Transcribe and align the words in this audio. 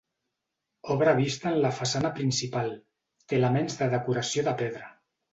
Obra 0.93 1.11
vista 1.17 1.49
en 1.55 1.59
la 1.65 1.69
façana 1.79 2.09
principal, 2.19 2.73
té 3.33 3.37
elements 3.41 3.77
de 3.83 3.89
decoració 3.93 4.45
de 4.49 4.55
pedra. 4.63 4.89